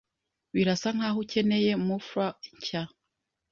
Birasa 0.53 0.87
nkaho 0.95 1.17
ukeneye 1.25 1.71
muffler 1.85 2.31
nshya. 2.57 2.81